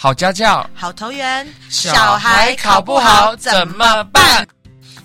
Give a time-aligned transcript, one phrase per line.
[0.00, 1.44] 好家教，好投缘。
[1.68, 4.46] 小孩考不好怎么办？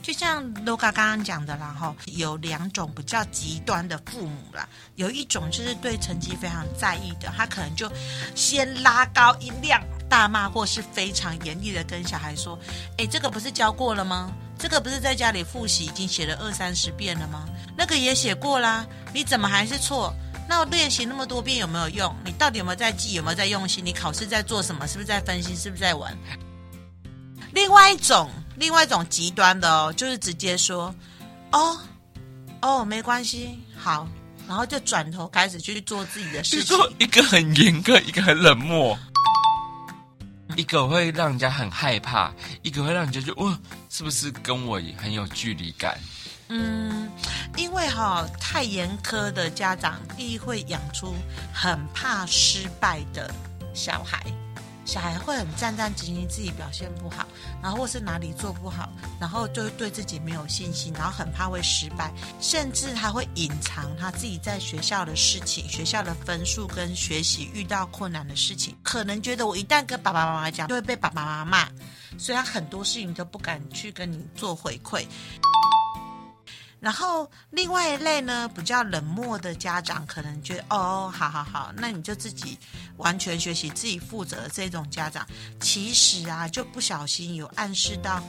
[0.03, 4.69] 就像 Loga 刚刚讲的啦，哈，有两种比较极端的父母啦。
[4.93, 7.91] 有一种就是对成绩非常在意的，他可能就
[8.35, 12.55] 先拉高音量大骂，或是非常严厉的跟小孩说
[12.99, 14.31] ：“哎，这个不是教过了吗？
[14.59, 17.45] 这个不是在家里复习已经写了二三十遍了吗？
[17.75, 20.13] 那个也写过啦，你怎么还是错？”
[20.47, 22.15] 那我练习那么多遍有没有用？
[22.25, 23.13] 你到底有没有在记？
[23.13, 23.83] 有没有在用心？
[23.85, 24.87] 你考试在做什么？
[24.87, 25.55] 是不是在分析？
[25.55, 26.15] 是不是在玩？
[27.53, 30.93] 另外一种，另外一种极端的哦，就是直接说，
[31.51, 31.79] 哦，
[32.61, 34.07] 哦，没关系，好，
[34.47, 36.77] 然后就转头开始去做自己的事情。
[36.99, 38.97] 一个很严格，一个很冷漠，
[40.55, 42.33] 一个会让人家很害怕，
[42.63, 43.57] 一个会让人家觉得哇，
[43.89, 45.97] 是不是跟我很有距离感？
[46.49, 47.09] 嗯，
[47.57, 51.13] 因为哈、太严苛的家长，第一会养出
[51.53, 53.33] 很怕失败的
[53.73, 54.21] 小孩，
[54.85, 57.25] 小孩会很战战兢兢，自己表现不好，
[57.61, 71.67] 然后或是哪里做不好，然后就对自己没有信心，然后很怕会失败，甚至还会隐藏他自己在学校的事情、学校的分数跟学习遇到困难的事情，可能觉得我一旦跟爸爸妈妈讲，就会被爸爸妈妈骂，
[72.19, 75.05] 所以他很多事情都不敢去跟你做回馈。
[76.83, 82.59] 然后另外一类呢，比较冷漠的家长，可能觉得哦，好好好，那你就自己
[82.97, 85.25] 完全学习，自己负责的这种家长，
[85.61, 88.21] 其实啊，就不小心有暗示到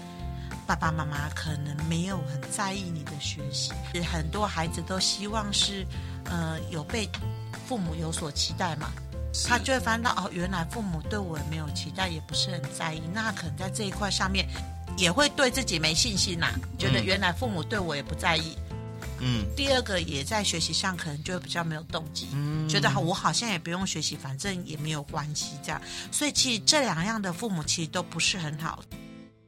[0.68, 3.72] 爸爸妈妈可能没有很在意你的学习。
[4.04, 5.84] 很多孩子都希望是，
[6.26, 7.10] 呃，有被
[7.66, 8.92] 父母有所期待嘛，
[9.48, 14.46] 他就会发现到哦，原来父母对我也没有期待，也不是很在意，那可能在这一块上面。
[14.96, 18.56] 也会对自己没信心呐、啊，觉得原来父母对我也不在意。
[19.20, 25.80] 嗯，第二个也在学习上可能就会比较没有动机，嗯，觉得我好像也不用学习，反正也没有关系这样。
[26.10, 28.82] 所以其实这两样的父母其实都不是很好。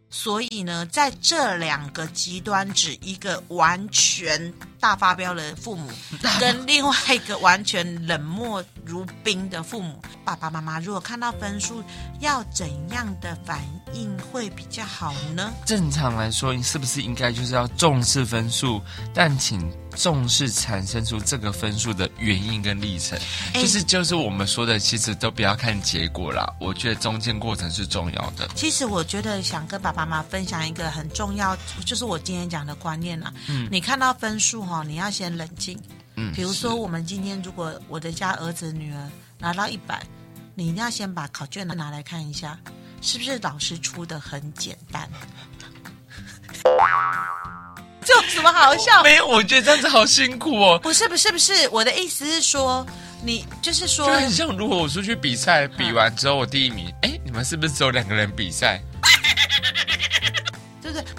[0.08, 5.90] 所以呢，在这两个极端，指一个完全大发飙的父母，
[6.40, 11.82] 跟另外一个完全冷漠如冰的父母，爸爸妈妈如果看到分数，
[12.20, 13.60] 要怎样的反
[13.92, 15.52] 应会比较好呢？
[15.64, 18.80] 正常来说，是不是应该就是要重视分数，
[19.14, 19.70] 但请。
[19.96, 23.18] 重视产生出这个分数的原因跟历程，
[23.54, 26.46] 就是就是我们说的，其实都不要看结果啦。
[26.60, 28.46] 我觉得中间过程是重要的。
[28.54, 31.56] 其实我觉得想跟爸爸妈妈分享一个很重要，
[31.86, 33.32] 就是我今天讲的观念啦。
[33.48, 35.80] 嗯，你看到分数哈，你要先冷静。
[36.16, 40.02] 嗯，比如说我们今天如果我的家儿子女儿拿到一百，
[40.54, 42.58] 你一定要先把考卷拿来看一下，
[43.00, 45.08] 是不是老师出的很简单。
[48.02, 49.02] 这有什么好笑？
[49.02, 50.78] 没有，我觉得这样子好辛苦哦。
[50.78, 52.86] 不是不是不是，我的意思是说，
[53.22, 58.80] 你就是说，就很像如果我出去比赛，比完之后我第一名，哎，你们是不是只有两个人比赛？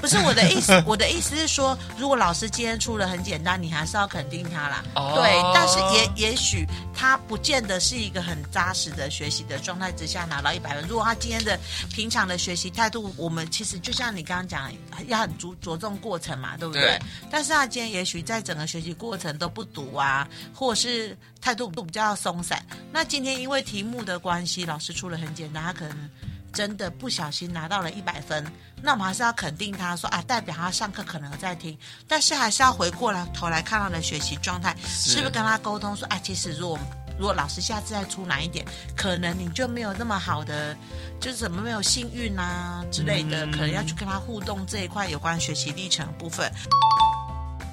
[0.07, 4.83] 不是我的意思， 我的意思是说，如果老师今天出了很简单，你还是要肯定他啦。
[4.93, 5.15] Oh.
[5.15, 10.87] 对，但是也也许他不见得是一个很扎实的学习的状态之下拿到一百分。
[10.87, 11.59] 如果他今天的
[11.93, 14.71] 平常的学习态度，我们其实就像你刚刚讲，
[15.07, 16.83] 要很着着重过程嘛，对不对？
[16.83, 16.99] 对。
[17.29, 22.65] 但是他今天也许在整个学习过程都不读啊，或者是态度都比较松散。
[22.93, 26.09] 那今天因为题目的关系，老师出了很简单，他可能。
[26.57, 28.43] 真的不小心拿到了一百分，
[28.81, 36.79] 那我们还是要肯定他说啊，代表他上课可能在听，但是还是要回过来头来看他的学习状态，是，是不是跟他沟通说，啊，其实如果
[37.19, 40.75] 如果老师下次再出难一点，可能你就没有那么好的，
[41.19, 46.51] 就是怎么没有幸运啊之类的，嗯，可能要去跟他互动这一块有关学习历程的部分。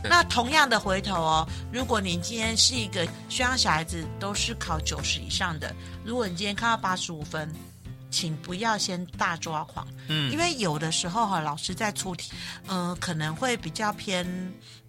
[0.02, 5.74] 那同样的回头哦，如果你今天是一个希望小孩子都是考九十以上的，
[6.04, 7.50] 如果你今天看到八十五分。
[8.14, 12.30] 请不要先大抓狂，嗯，因为有的时候哈，老师在出题，
[12.68, 14.24] 呃，可能会比较偏，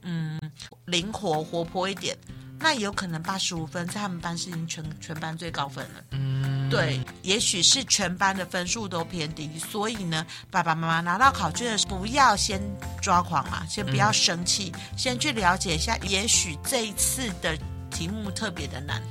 [0.04, 0.40] 嗯，
[0.86, 2.16] 灵活活泼一点，
[2.60, 12.62] 那有可能八十五分在他们班是已经全全班最高分了，嗯，对，也许是全班的分数都偏低，所以呢，爸爸妈妈拿到考卷的时候不要先
[13.02, 17.58] 抓狂嘛，先不要生气，嗯，先去了解一下，也许这一次的
[17.90, 19.02] 题目特别的难。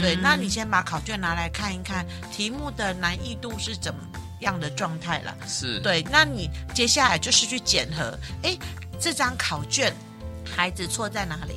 [0.00, 4.00] 对，那你先把考卷拿来看一看，题目的难易度是怎么
[4.40, 5.36] 样的状态了？
[5.46, 8.56] 是对，那你接下来就是去检核，哎，
[9.00, 9.94] 这张考卷
[10.44, 11.54] 孩子错在哪里？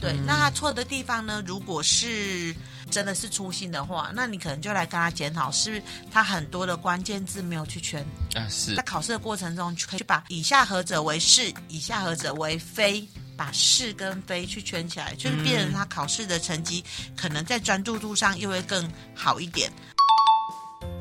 [0.00, 1.42] 对，嗯、那他错的地方呢？
[1.46, 2.54] 如果是
[2.90, 8.02] 真的是粗心的话，那你可能就来跟他检讨，是不是他很多的关键字没有去圈？
[8.34, 13.06] 啊，是在考试的过程中，可以去把以下何者为是，以下何者为非。
[13.40, 16.84] 把是跟非去圈起来，就是变成他考试的成绩
[17.16, 19.72] 可能在专注度上又会更好一点。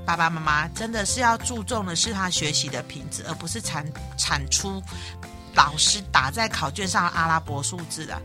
[0.06, 3.86] 爸爸妈妈真的是要注重的是他学习的品质，而不是产
[4.18, 4.82] 产出
[5.54, 8.22] 老师打在考卷上的阿拉伯数字的。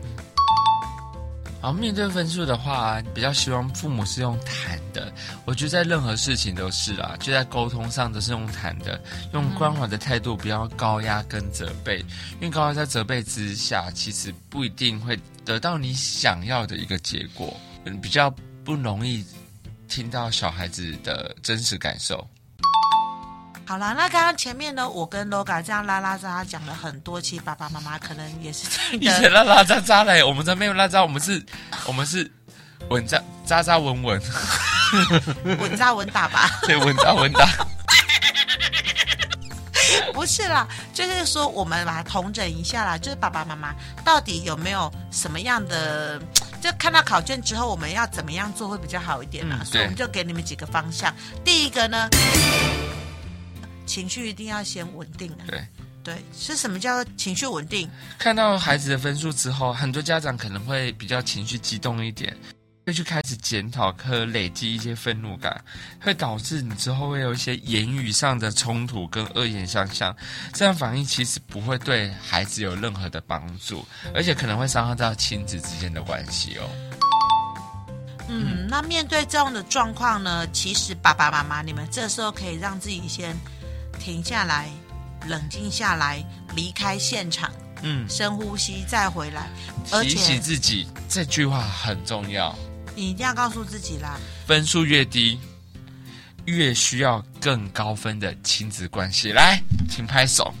[1.65, 5.11] 然后，面对分数的话，比较希望父母是用谈的。
[5.45, 9.01] 我觉得在任何事情都是啦，就在沟通上都是用谈的，
[9.33, 11.97] 用关怀的态度，不要高压跟责备。
[12.33, 17.59] 因为高压在责备之下，其实不一定会得到你想要的一个结果。
[17.99, 18.29] 比较
[18.63, 19.25] 不容易
[19.87, 22.27] 听到小孩子的真实感受。
[23.67, 28.67] 好了，那刚刚前面呢，我跟 Loga 这样拉拉杂杂讲了很多，其实爸爸妈妈可能也是。
[28.93, 31.43] 以前拉拉杂杂嘞，我们这没有拉杂，我们是，
[31.87, 32.31] 我们是
[32.89, 34.21] 稳扎扎扎稳稳，
[35.59, 36.47] 稳扎稳打吧。
[36.67, 37.49] 对，稳扎稳打。
[40.13, 43.73] 不是啦，就是说我们把它统整一下啦，就是爸爸妈妈
[44.03, 46.19] 到底有没有什么样的，
[46.61, 49.57] 就看到考卷之后，我们要怎么样做会比较好一点啦。
[49.59, 51.13] 嗯，所以我们就给你们几个方向。
[51.43, 52.07] 第一个呢。
[53.85, 55.45] 情绪一定要先稳定啊。
[55.47, 55.67] 对，
[56.03, 57.89] 对，是什么叫做情绪稳定？
[58.17, 62.35] 看到孩子的分数之后，很多家长可能会比较情绪激动一点，
[62.85, 65.63] 会去开始检讨和累积一些愤怒感，
[65.99, 70.15] 会导致你之后会有一些言语上的冲突跟恶言相向。
[70.53, 73.83] 这样反应其实不会对孩子有任何的帮助，
[74.13, 76.69] 而且可能会伤害到亲子之间的关系哦。
[78.27, 83.35] 嗯，那面对这样的状况呢，其实爸爸妈妈你们这时候可以让自己先。
[84.05, 84.69] 停下来，
[85.25, 86.23] 冷静下来，
[86.55, 89.49] 离开现场，嗯，深呼吸，再回来。
[90.03, 92.55] 提醒自己，这句话很重要。
[92.93, 94.19] 你一定要告诉自己啦。
[94.45, 95.39] 分数越低，
[96.45, 99.31] 越需要更高分的亲子关系。
[99.31, 99.59] 来，
[99.89, 100.53] 请拍手。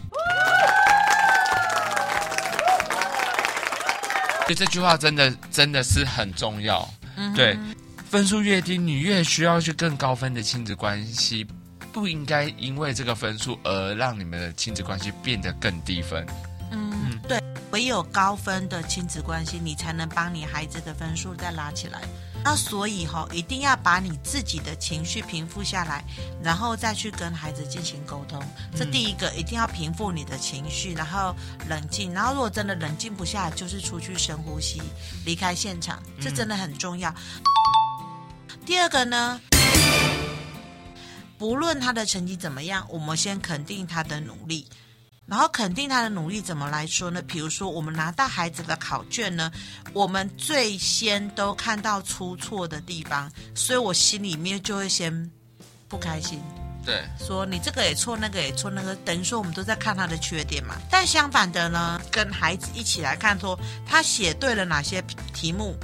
[4.45, 6.91] 所以这句话真的真的是很重要。
[7.15, 7.55] 嗯，对，
[8.09, 11.45] 分数越低，你越需要去更高分的亲子关系。
[11.95, 16.27] 不应该因为这个分数而让你们的亲子关系变得更低分。
[16.69, 22.01] 嗯，对，唯有高分的亲子关系，你才能帮你孩子的分数再拉起来。
[22.43, 26.03] 那所以哈，一定要把你自己的情绪平复下来，
[26.43, 28.43] 然后再去跟孩子进行沟通。
[28.75, 31.33] 这第一个，一定要平复你的情绪，然后
[31.69, 32.13] 冷静。
[32.13, 34.81] 然后如果真的冷静不下来，就是出去深呼吸，
[35.25, 37.15] 离开现场，这真的很重要。
[38.65, 39.39] 第二个呢？
[41.37, 44.67] 不论他的成绩怎么样，我们先肯定他的努力，
[45.25, 47.21] 然后肯定他的努力怎么来说呢？
[47.21, 49.51] 比如说，我们拿到孩子的考卷呢，
[49.91, 55.31] 我们最先都看到出错的地方，所以我心里面就会先
[55.87, 56.39] 不开心。
[56.85, 60.75] 对，说你这个也错，那个也错，那个等于说我们都在看他的缺点嘛。
[60.89, 65.01] 但相反的呢，跟孩子一起来看，说他写对了哪些
[65.33, 65.75] 题目，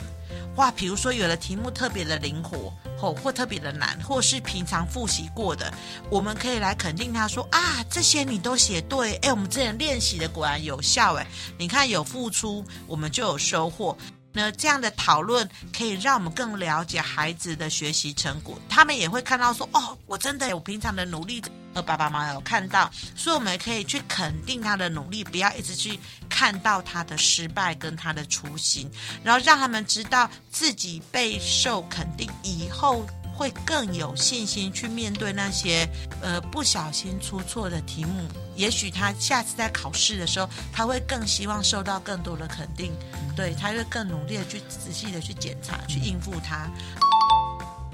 [0.57, 2.71] 哇，比如说有的题目特别的灵活。
[3.01, 5.73] 或特别的难，或是平常复习过的，
[6.09, 11.25] 我们可以来肯定他说啊，这些你都写对，哎，我们之前练习的果然有效，哎，
[11.57, 13.97] 你看有付出，我们就有收获。
[14.33, 21.41] 那这样的讨论可以让我们更了解孩子的学习成果，他们也会看到说，哦，我真的有平常的努力，
[21.73, 28.89] 爸爸妈妈有看到，所以我们可以去肯定他的努力，不要一直去看到他的失败跟他的初心，
[29.23, 33.05] 然后让他们知道自己备受肯定以后。
[33.41, 35.89] 会更有信心去面对那些
[36.21, 38.27] 呃不小心出错的题目。
[38.55, 42.91] 也许他下次在考试的时候，他会更希望受到更多的肯定，
[43.35, 46.69] 对，他会更努力的去仔细的去检查，去应付他。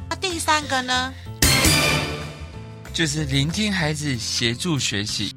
[0.10, 1.14] 那第三个呢，
[2.94, 5.34] 就是聆听孩子，协助学习。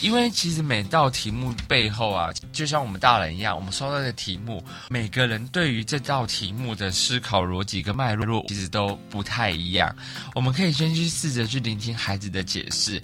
[0.00, 9.94] 因为其实每道题目背后啊，就像我们大人一样，我们收到的题目，每个人对于这道题目的思考逻辑跟脉络其实都不太一样。
[10.34, 13.00] 我们可以先去试着去聆听孩子的解释，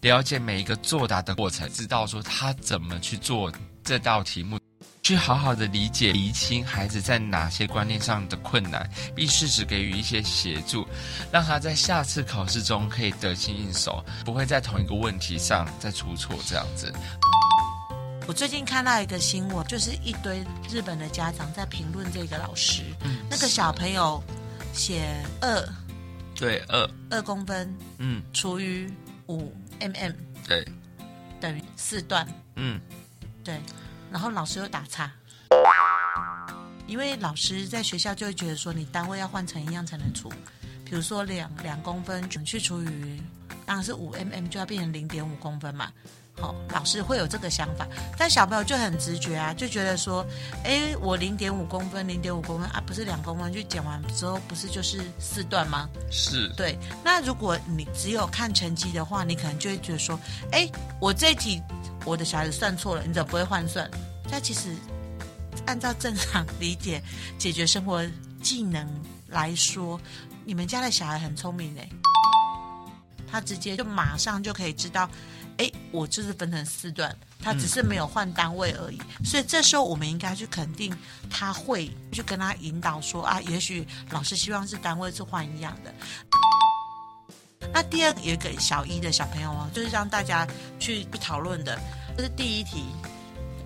[0.00, 4.57] 了解每一个作答的过程，知道说他怎么去做这道题目。
[5.08, 10.86] 去好好的理解、厘清孩子在哪些观念上的困难，并适时给予一些协助，
[11.32, 16.38] 让他在下次考试中可以得心应手，不会在同一个问题上再出错。
[16.46, 16.92] 这样子。
[18.26, 24.22] 我最近看到一个新闻，就是一堆日本的家长在评论这个老师，嗯，那个小朋友
[24.74, 25.68] 写二，
[26.34, 28.86] 对，二二公分，嗯，除以
[29.28, 29.50] 五
[29.80, 30.14] mm，
[30.46, 30.68] 对，
[31.40, 32.78] 等于四段，嗯，
[33.42, 33.58] 对。
[34.10, 35.10] 然后老师又打叉，
[36.86, 40.30] 因为老师在学校就会觉得说，你单位要换成一样才能除，
[40.84, 43.22] 比如说两两公分去除以，
[43.66, 45.92] 当然是五 mm 就要变成零点五公分嘛，
[46.40, 50.24] 好、哦，老师会有这个想法，但小朋友就很直觉啊，就觉得说，
[50.64, 55.88] 哎，我零点五公分，零点五公分啊，不是两公分，就剪完之后不是就是四段吗？
[56.10, 56.78] 是，对。
[57.04, 60.18] 那如果你只有看成绩的话，你可能就会觉得说，
[60.52, 61.60] 哎，我这一题
[62.04, 63.90] 我的小孩子算错了，你怎么不会换算？
[64.30, 64.76] 但其实
[65.66, 67.02] 按照正常理解
[67.38, 68.04] 解决生活
[68.40, 68.88] 技能
[69.26, 70.00] 来说，
[70.44, 71.88] 你们家的小孩很聪明嘞，
[73.30, 75.08] 他直接就马上就可以知道。
[75.88, 80.96] 哎，我就是分成四段，他只是没有换单位而已，嗯、所以这时候我们应该去肯定
[81.30, 85.92] 他会去跟他引导说啊，也许老师希望是单位是换一样的。
[87.72, 90.46] 那第二个有一个小一的小朋友哦，就是让大家
[90.78, 91.78] 去去讨论的，
[92.16, 92.84] 就是第一题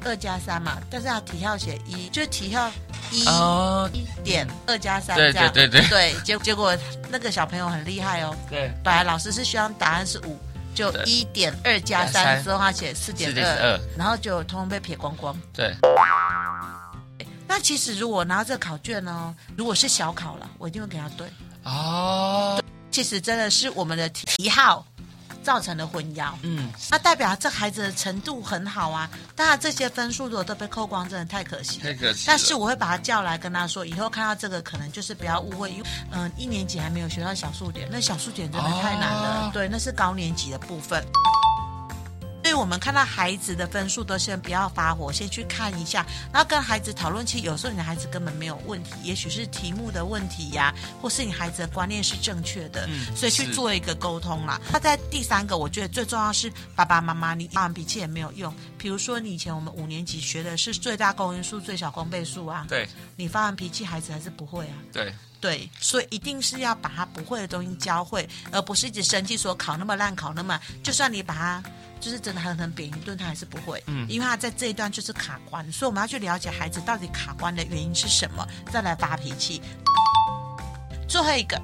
[0.05, 2.71] 二加三嘛，但是他题号写一，就是题号
[3.11, 6.76] 一、哦、一点二加三这样，对对对对，对结结果
[7.11, 10.38] 那个小朋友很厉害哦，对，本来老师是希望答案是五。
[10.75, 15.37] 就一点二加三之后，他写四点二，然后就通通被撇光光。
[15.52, 15.75] 对。
[17.47, 21.29] 那其实如果拿到这个考卷呢，如果是小考了，我一定会给他对。
[21.64, 22.62] 哦。
[22.91, 24.87] 其实真的是我们的题号。
[25.43, 32.25] 造成的混淆，嗯，那代表这孩子的程度很好啊，当然这些分数如果都被扣光，真的太可惜，太可惜。
[32.27, 41.05] 但是我会把他叫来跟他说，以后看到这个可能就是不要误会，因为嗯、呃，一年级还没有学到小数点，那小数点真的太难了，哦、对，那是高年级的部分。
[42.52, 47.25] 所以我们看到孩子的分数，都先不要发火，先去看一下，然后跟孩子讨论。
[47.25, 54.61] 其实有时候你的孩子根本没有问题，也许是题目的问题呀、啊，或是你孩子的观念是正确的，嗯、所以去做一个沟通啦。
[54.71, 58.54] 那在第三个，我觉得最重要是爸爸妈妈，你发完脾气也没有用。
[58.76, 65.11] 比如说你以前我们五年级学的是最大公因数、最小公倍数啊，对，你发完脾气，孩子还是不会啊，对
[65.43, 71.63] 对，所以一定是要把他不会的东西教会，而不是一直生气说考那么烂，考那么，就算你把他。
[72.03, 79.63] 就是真的狠狠扁一顿，他还是不会，嗯，因为他在这一段就是卡关，所以我们要去了解孩子到底卡关的原因是什么，再来发脾气。
[81.09, 81.63] 最后一个，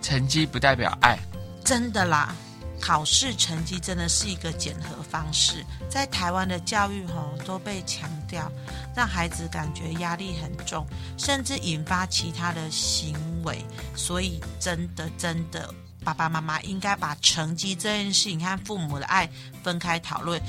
[0.00, 1.18] 成绩不代表爱，
[1.64, 2.32] 真的啦，
[2.80, 8.50] 考试成绩真的是一个检核方式，在台湾的教育吼都被强调，
[8.96, 10.86] 让孩子感觉压力很重，
[11.18, 15.72] 甚至引发其他的行为，所以真的真的。
[16.02, 19.28] 爸爸妈妈应该把成绩这件事你看父母的爱
[19.62, 20.40] 分开讨论。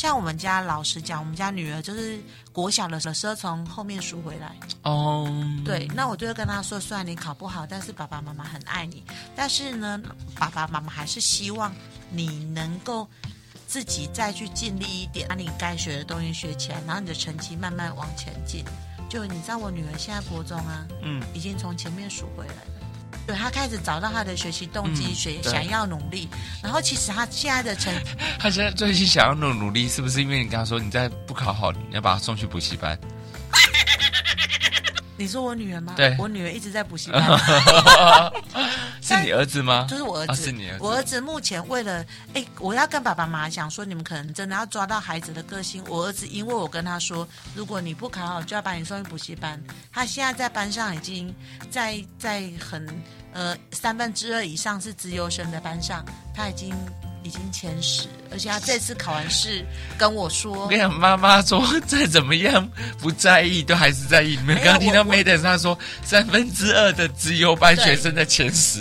[0.00, 2.18] 像我们家老实讲，我们家女儿就是
[2.54, 4.56] 国小的时候从后面数回来。
[4.84, 9.04] 哦，um, 对，那我就会跟她说，虽然你考不好，但是爸爸妈妈很爱你。
[9.36, 10.00] 但是呢，
[10.36, 11.70] 爸爸妈妈还是希望
[12.08, 13.06] 你能够
[13.66, 18.64] 自己再去尽力一点，把你该学的东西学起来，然后你的成绩慢慢往前进。
[19.06, 22.79] 就你知道，我女儿现在国中啊，嗯，已经从前面数回来了。
[23.30, 26.28] 对，他开始找到他的学习动机，学、嗯、想要努力。
[26.60, 27.94] 然后其实他现在的成，
[28.40, 32.98] 他现在最近想要努努力，是不是因为你跟他说你再不考好，你要把他送去补习班？
[35.16, 35.92] 你说我女儿吗？
[35.96, 37.22] 对，我女儿一直在补习班。
[39.20, 39.86] 是你儿子吗？
[39.88, 40.84] 就是我儿子，哦、是你儿子。
[40.84, 45.84] 我儿子目前为了，哎，我要跟爸爸妈妈讲说，你们可能真的要抓到孩子的个性。
[45.88, 49.62] 我儿子因为我跟他说，如果你不考好，就要把你送去补习班。
[49.92, 51.34] 他现在在班上已经
[51.70, 52.88] 在在很。
[53.32, 56.74] 呃，三分之二以上是资优生的班上，他已经
[57.22, 59.64] 已经前十，而且他这次考完试
[59.98, 68.80] 跟我说：“我跟你讲，妈妈说再怎么样不在意，都还是在意。”你们刚刚听到 Madam 他说三分之二的资优班学生的前十，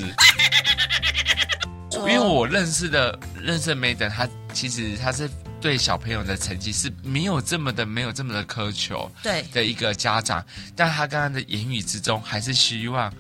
[1.91, 5.29] 因为我认识的认识的 Madam，他其实他是
[5.59, 13.13] 对小朋友的成绩是没有这么的没有这么的苛求，对的一个家长，但他刚刚的言语之中还是希望。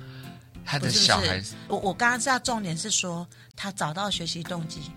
[0.71, 3.27] 他的小孩子，我我刚刚知道重点是说
[3.61, 4.89] 他找到学习动机，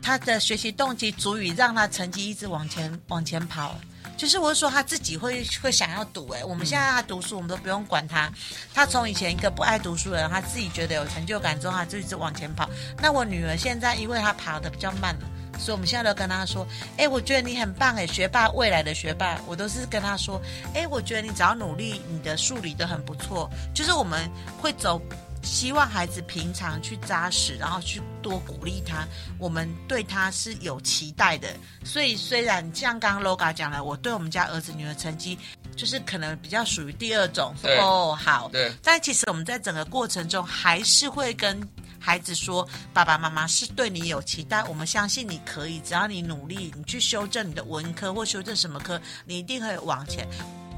[0.00, 3.78] 他的学习动机足以让他成绩一直往前往前跑。
[4.16, 8.32] 就是我是说他自己会会想要读哎，我们现在他读书，我们都不用管他。
[8.72, 12.66] 他从以前一个不爱读书的人，他自己觉得有成就感之后，他就一直往前跑。
[13.02, 15.28] 那我女儿现在因为她跑得比较慢了。
[15.58, 20.40] 所以我们现在都跟他说，哎，我觉得你很棒，哎，学霸，未来的学霸，我都是跟他说，
[20.72, 23.50] 哎，我觉得你只要努力，你的数理都很不错。
[23.74, 25.02] 就是我们会走，
[25.42, 29.06] 希望孩子平常去扎实，然后去多鼓励他。
[29.38, 31.48] 我们对他是有期待的。
[31.84, 35.38] 所以虽然像刚刚 Loga 讲了，我对我们家儿子女儿成绩
[35.76, 38.72] 就是可能比较属于第二种，对哦，好，对。
[38.82, 41.60] 但其实我们在整个过程中还是会跟。
[42.00, 50.26] 孩子说：“爸爸妈妈是对你有期待，我们相信你可以，只要你努力，你去修正你的文科或修正什么科，你一定会往前。”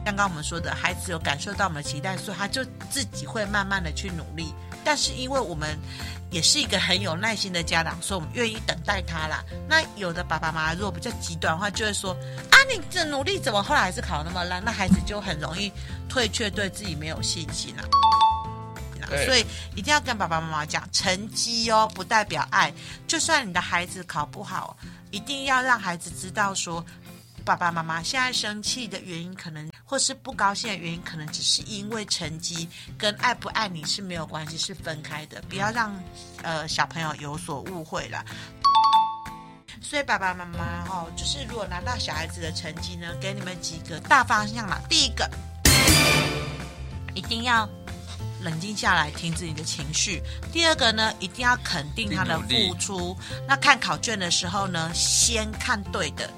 [0.05, 4.55] 刚刚我们说的孩子有感受到我们的期待，所以他就自己会慢慢的去努力。
[4.85, 5.79] 但是因为我们
[6.31, 9.45] 也是一个很有耐心的家长，所以我们愿意等待他啦。
[9.69, 12.13] 那有的爸爸妈妈如果比较极端的话，就会说
[12.51, 14.65] 啊，你这努力怎么后来还是考那么烂？
[14.65, 15.71] 那孩子就很容易
[16.09, 17.85] 退却，对自己没有信心了。
[19.27, 22.73] 所以一定要跟爸爸妈妈讲，成绩哦不代表爱。
[23.09, 24.77] 就算你的孩子考不好，
[25.11, 26.85] 一定要让孩子知道说，
[27.41, 35.43] 爸爸妈妈现在生气的原因，可能或是不高兴的原因，可能只是因为成绩跟爱不爱你是没有关系，是分开的。
[35.49, 35.93] 不要让
[36.43, 38.25] 呃小朋友有所误会了。
[39.83, 44.79] 所以爸爸妈妈哦，就是如果拿到小孩子的成绩呢，给你们几个大方向嘛。
[44.89, 45.29] 第一个，
[47.15, 47.69] 一定要。
[48.43, 50.23] 冷静下来，停止你的情绪。
[50.51, 53.15] 第二个呢，一定要肯定他的付出。
[53.47, 56.31] 那看考卷的时候呢，先看对的。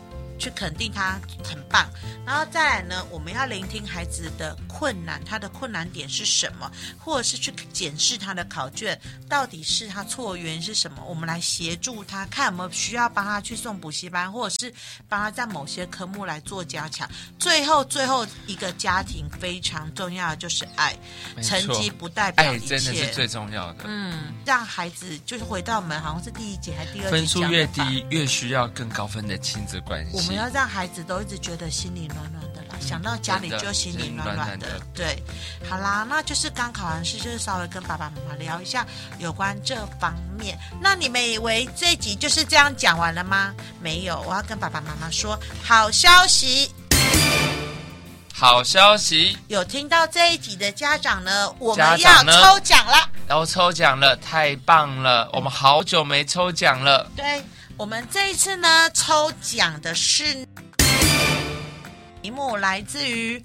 [0.42, 1.88] 去肯定他很棒，
[2.26, 6.68] 然后再来呢，我们要聆听孩子的困难，他的困难点是什么，
[6.98, 14.74] 或者是去检视他的考卷，到底是他错原因是什么，我们来协助他，看有没有需要帮他去送补习班，或者是
[15.08, 17.08] 帮他在某些科目来做加强。
[17.38, 20.92] 最后，最后一个家庭非常重要的就是爱，
[21.40, 23.84] 成绩不代表一切，爱真的是最重要的。
[23.86, 30.31] 嗯，让孩子就是回到我们好像是第一节还是第二节，分数越低越需要更高分的亲子关系。
[30.32, 34.80] 不要让孩子都一直觉得心里暖暖的啦，嗯、想到家里就心里暖暖的。
[34.94, 35.22] 对，
[35.68, 38.86] 好啦，那就是刚考完试，就是稍微跟爸爸妈妈聊一下
[39.18, 40.58] 有关这方面。
[40.80, 43.54] 那你们以为这一集就是这样讲完了吗？
[43.78, 46.74] 没有，我要跟爸爸妈妈说好消息。
[48.32, 49.36] 好消息！
[49.48, 53.06] 有听到这一集的家长呢，我们要抽奖了。
[53.26, 55.28] 然后抽奖了，太棒了！
[55.34, 57.06] 我们好久没抽奖了。
[57.14, 57.42] 对。
[57.82, 60.46] 我们这一次呢，抽奖的是
[62.22, 63.42] 题目来自于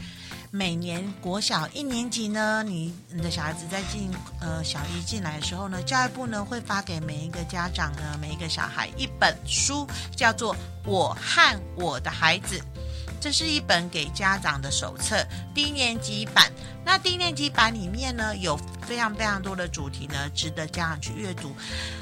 [0.52, 10.54] 每年国小一年级呢，你你的小孩子在进呃小一进来的时候呢，教育部呢会发给每一个家长呢，每一个小孩一本书，叫做
[10.86, 12.60] 《我和我的孩子》。
[13.20, 16.52] 这是一本给家长的手册，低年级版。
[16.88, 21.54] 那低年级版里面呢，有非常非常多的主题呢，值得家长去阅读。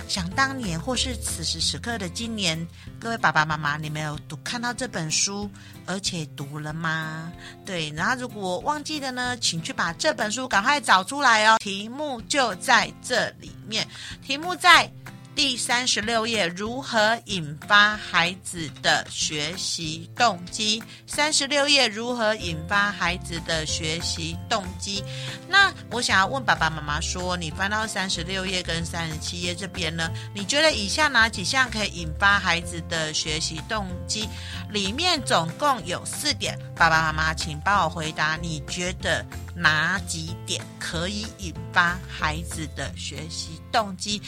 [0.07, 2.55] 想当年或是此时此刻的今年，
[2.99, 5.49] 各位爸爸妈妈，你们有读看到这本书，
[5.87, 7.33] 而且读了吗？
[7.65, 11.57] 对，然后如果忘记了呢，请去把这本书赶快找出来哦。
[11.57, 13.87] 题目就在这里面，
[14.21, 14.87] 题目在。
[15.35, 20.81] 第三十六页，如何引发孩子的学习动机？
[21.05, 25.03] 三十六页，如何引发孩子的学习动机？
[25.49, 30.09] 那我想要问爸爸妈妈说，你翻到三十六页跟三十七页这边呢？
[30.33, 34.29] 你觉得以下哪几项可以引发孩子的学习动机？
[34.69, 39.23] 里面总共有四点，爸爸妈妈请帮我回答，你觉得
[39.55, 44.21] 哪几点可以引发孩子的学习动机？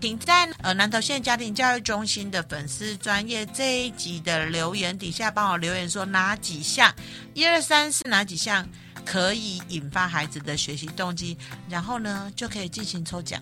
[0.00, 6.94] 请在呃南投县家庭教育中心的粉丝专业这一集的留言底下帮我留言说哪几项，
[7.32, 8.68] 一二三四哪几项
[9.04, 13.40] 可以引发孩子的学习动机，然后呢就可以进行抽奖。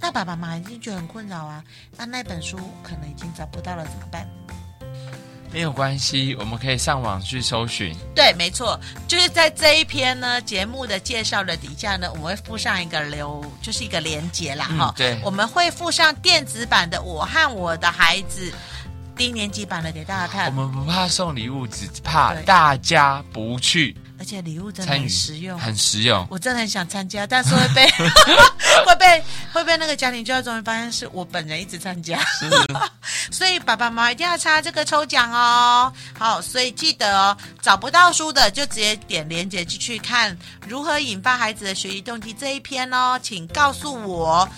[0.00, 1.62] 那爸爸妈妈已经觉得很困扰啊，
[1.96, 4.26] 那那本书可能已经找不到了，怎么办？
[5.52, 7.94] 没有关系，我们可以上网去搜寻。
[8.14, 8.78] 对，没错，
[9.08, 14.94] 就是在这一篇呢节目的介绍的底下呢，我们会附上一个留，就是一个连接啦，哈、嗯。
[14.96, 18.50] 对，我们会附上电子版的《我和我的孩子》
[19.16, 20.46] 低年级版的给大家看。
[20.46, 23.96] 我们不怕送礼物，只怕大家不去。
[24.18, 26.26] 而且礼物真的很实用，很实用。
[26.30, 27.86] 我真的很想参加，但是会被
[28.86, 32.18] 会被会被那个家庭教育中心发现是我本人一直参加，
[33.30, 35.92] 所以爸爸妈妈一定要参加这个抽奖哦。
[36.18, 43.18] 好，所以记得哦，找不到书的就直接点连接进去看如何引发孩子的学习动机这一篇哦。
[43.22, 44.48] 请告诉我，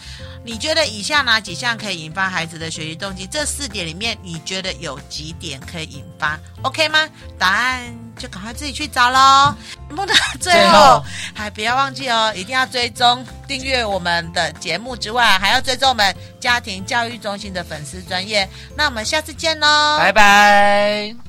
[0.44, 3.26] 你觉得以下哪几项可以引发孩子的学习动机？
[3.26, 7.08] 这四点里面，你觉得有几点可以引发？OK 吗？
[7.38, 7.94] 答案。
[8.18, 9.54] 就赶快自己去找喽！
[9.88, 18.48] 不能最后，最后还不要忘记哦，一定要追踪订阅我们的节目之外，还要追踪我们家庭教育中心的粉丝专业。
[18.76, 21.27] 那我们下次见喽，拜拜。